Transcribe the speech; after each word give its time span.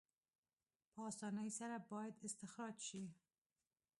په 0.93 0.99
اسانۍ 1.09 1.49
سره 1.59 1.77
باید 1.91 2.15
استخراج 2.27 2.75
شي. 2.87 3.03